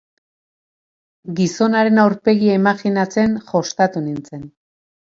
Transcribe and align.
Gizon 1.41 1.77
haren 1.81 2.03
aurpegia 2.05 2.59
imajinatzen 2.63 3.39
jostatu 3.55 4.07
nintzen. 4.11 4.47